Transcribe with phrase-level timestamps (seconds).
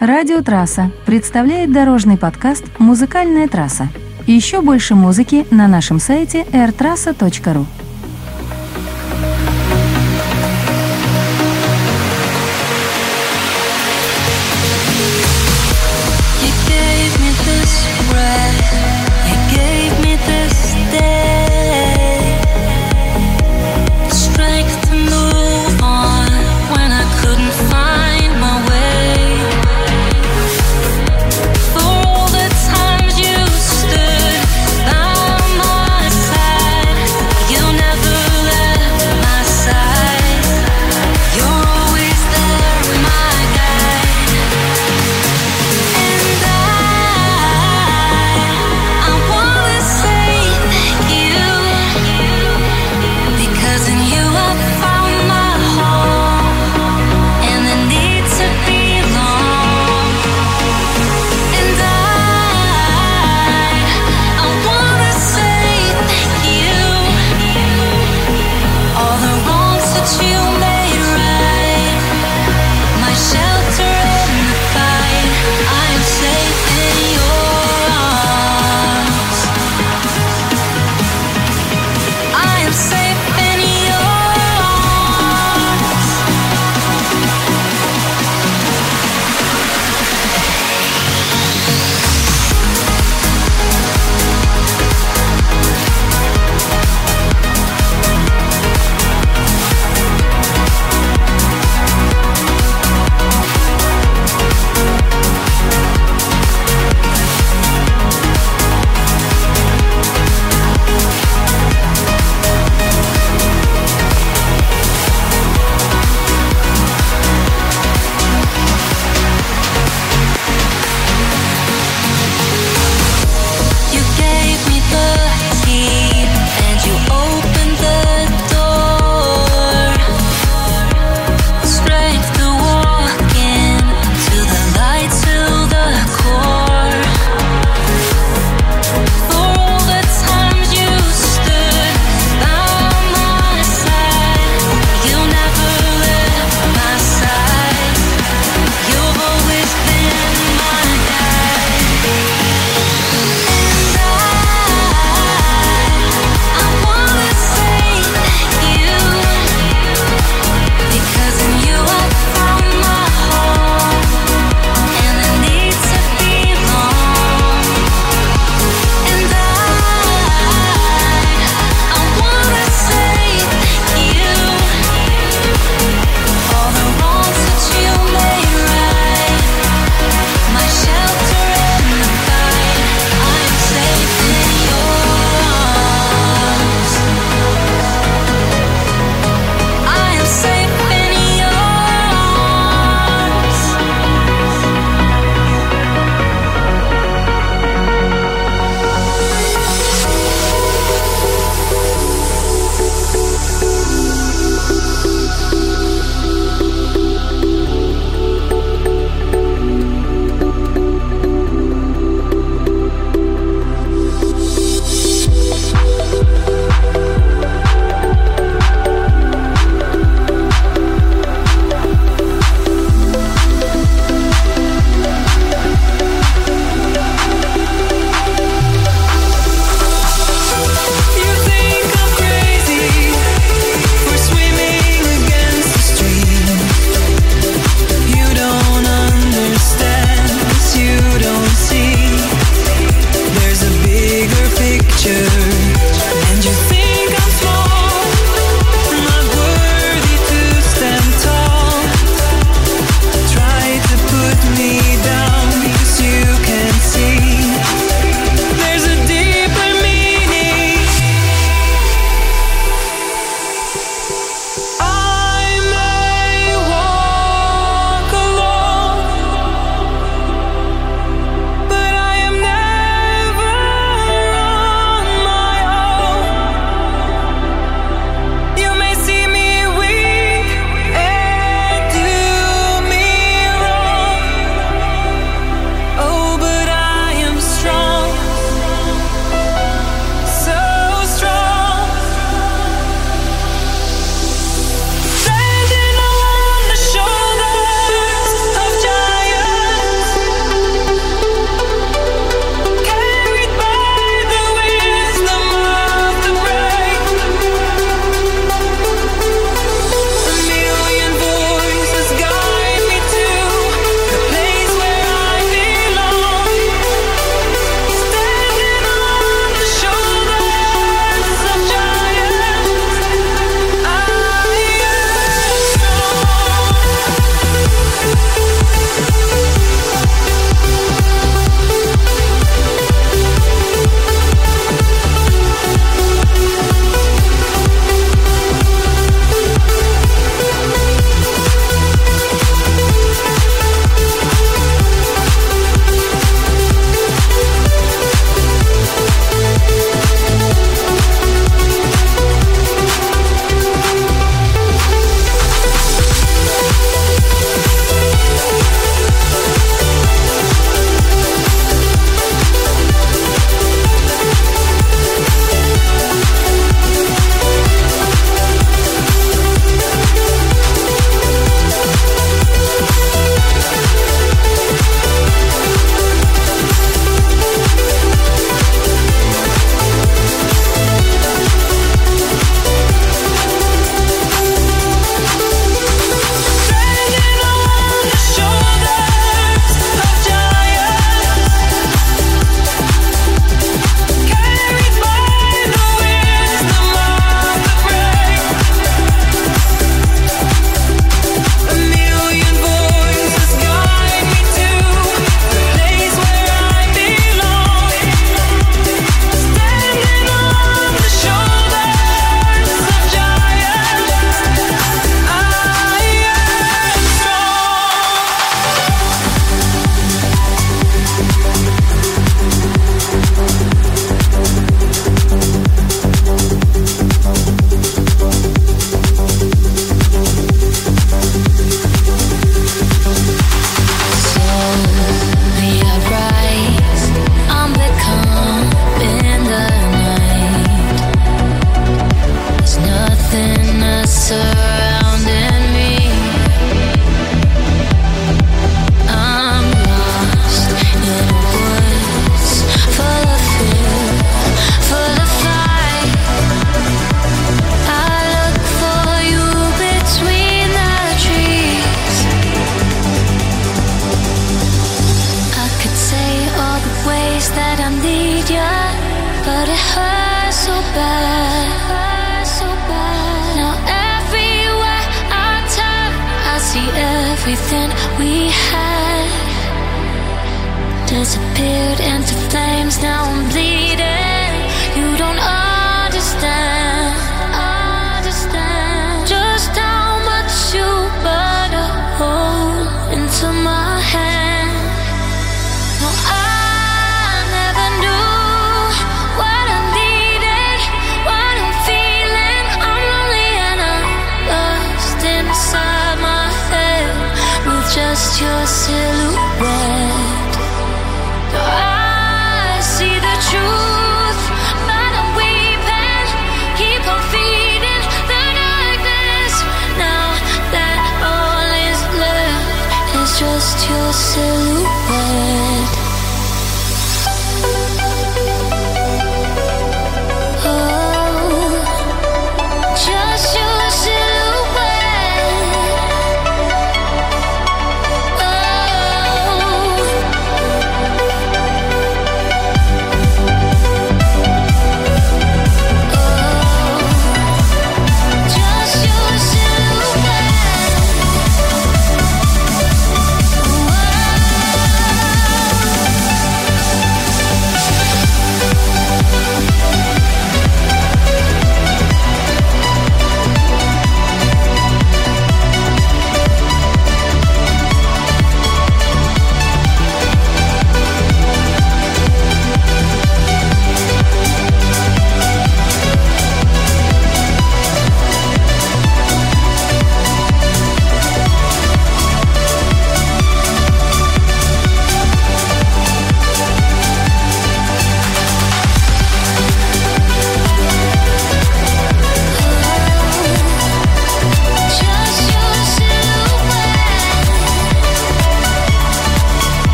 [0.00, 3.88] Радио Трасса представляет дорожный подкаст «Музыкальная трасса».
[4.26, 7.64] Еще больше музыки на нашем сайте airtrassa.ru.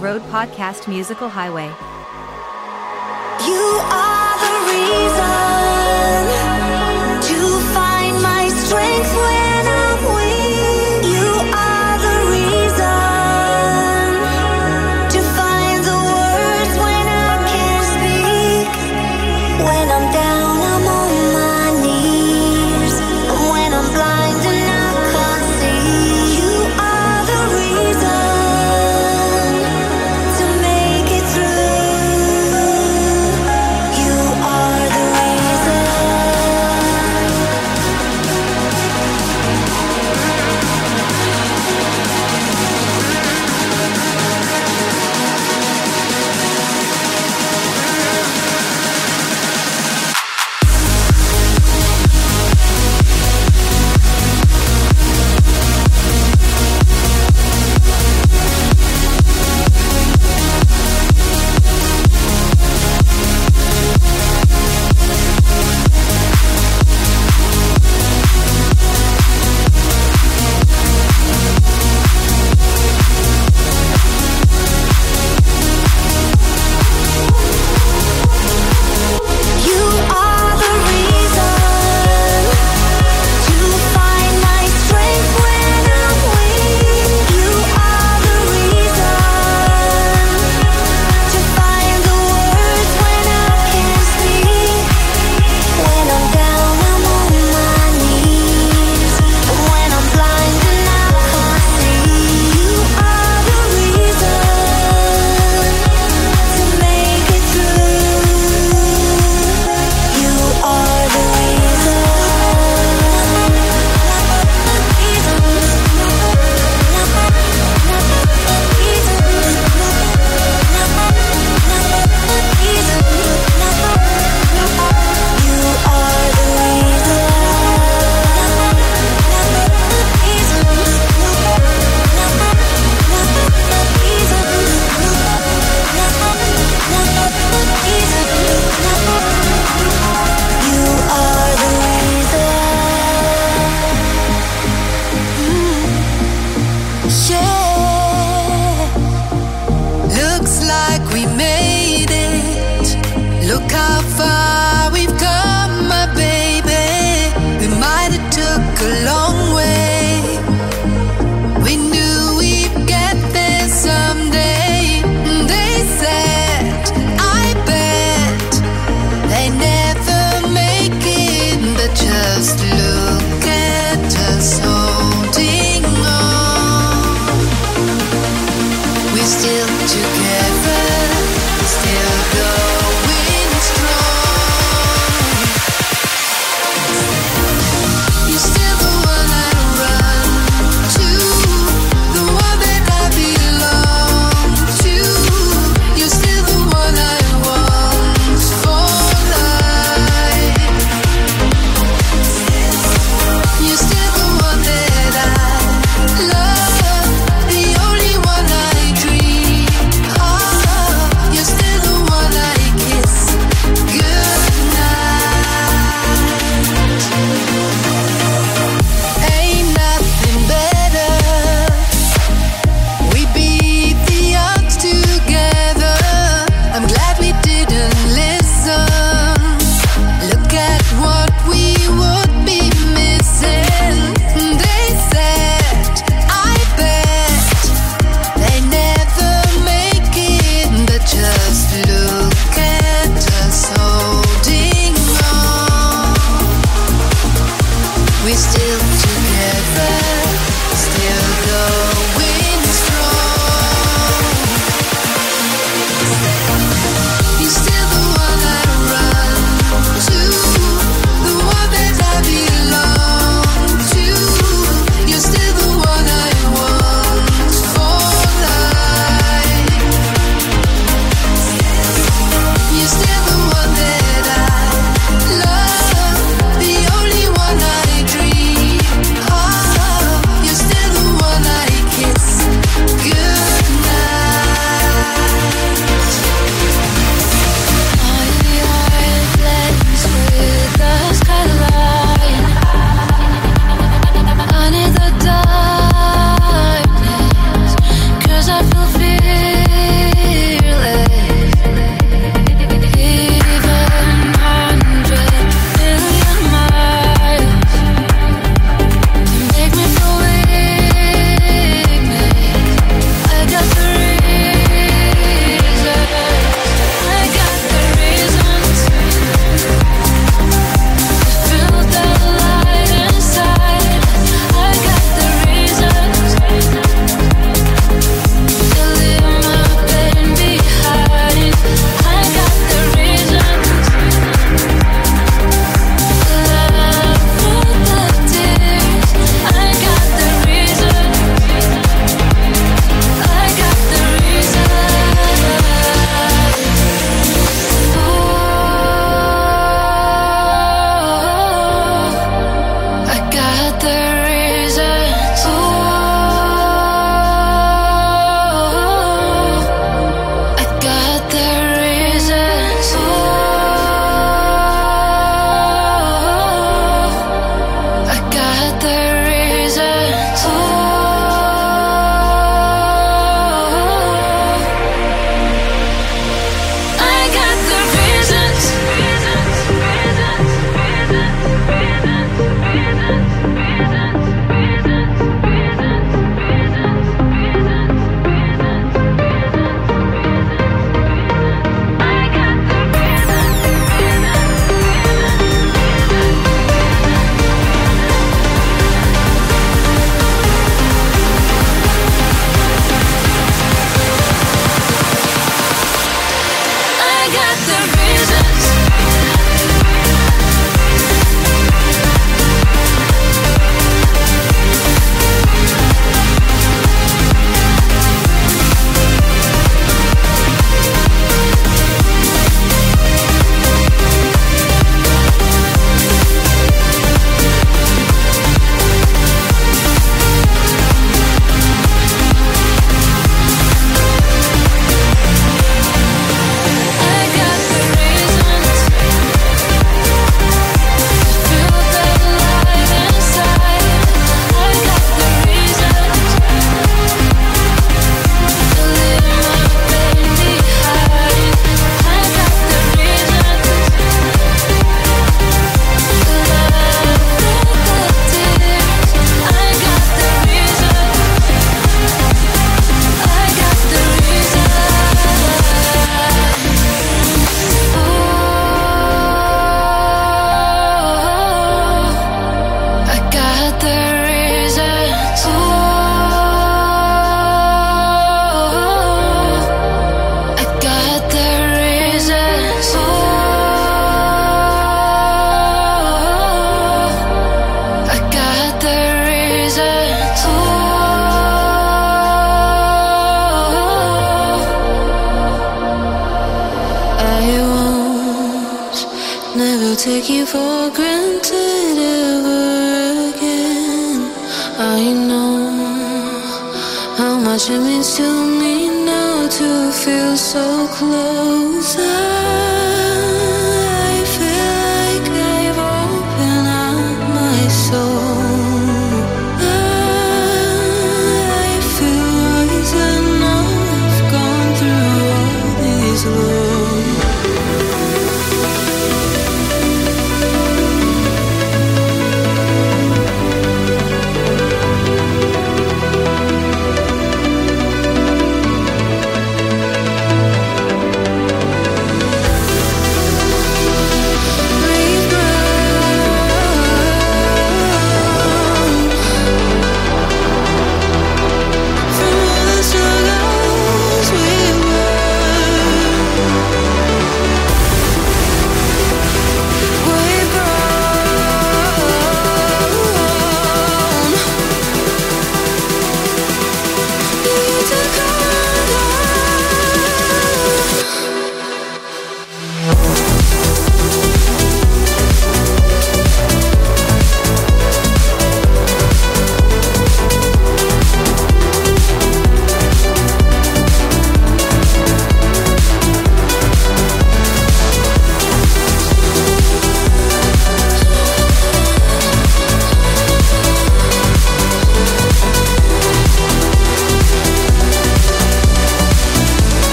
[0.00, 1.87] Road Podcast Musical Highway.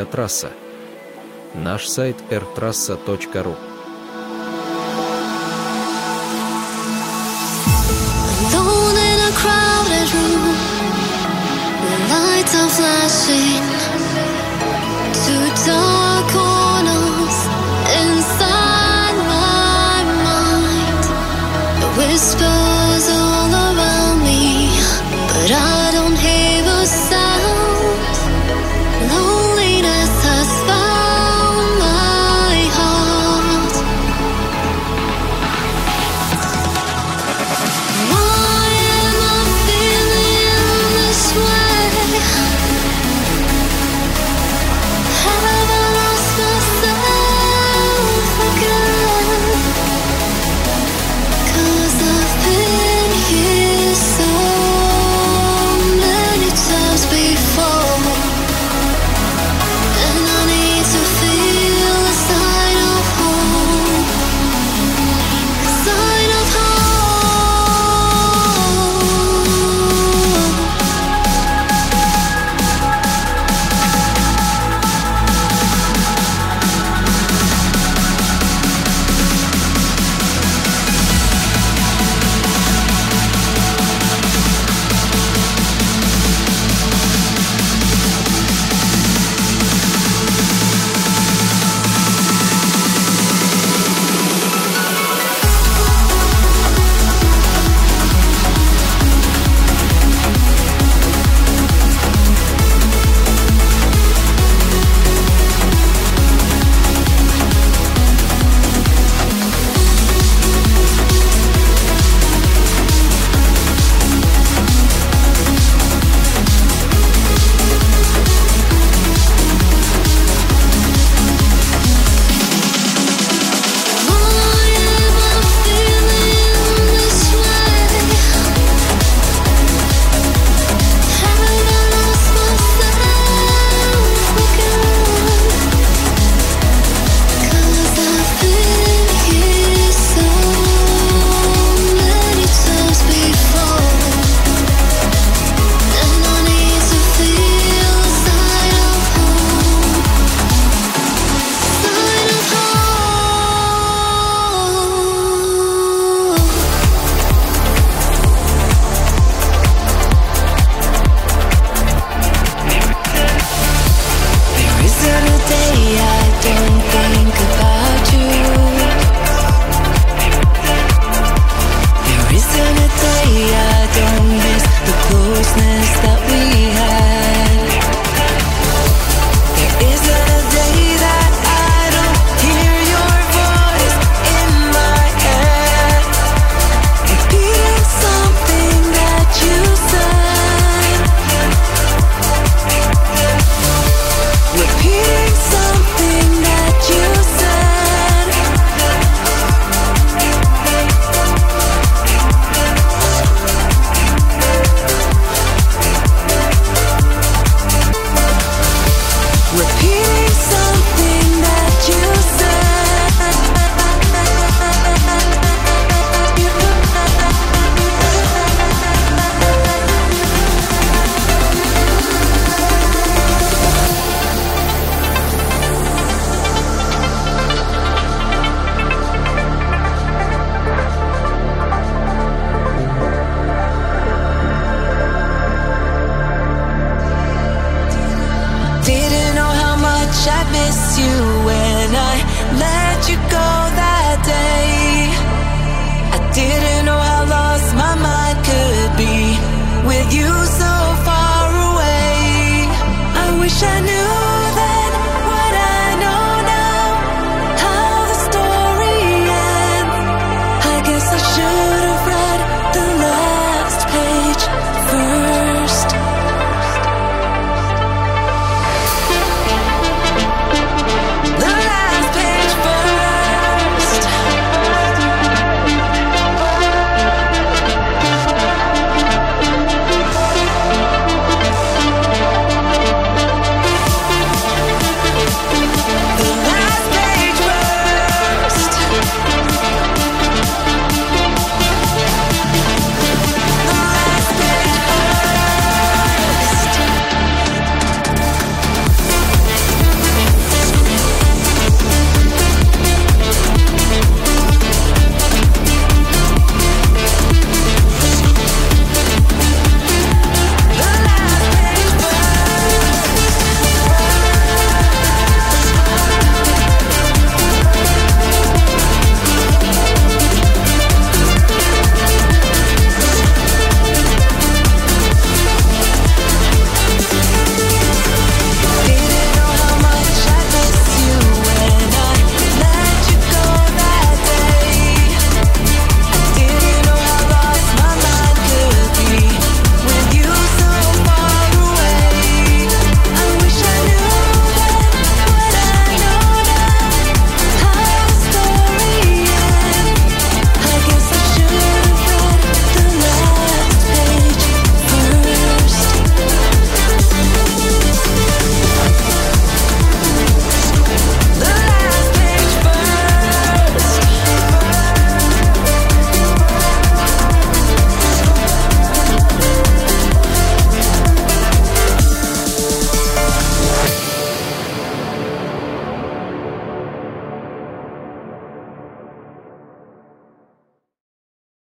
[0.03, 0.51] авиатрасса.
[1.55, 3.72] Наш сайт rtrassa.ru